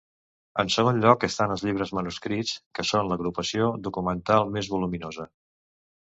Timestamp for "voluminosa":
4.77-5.27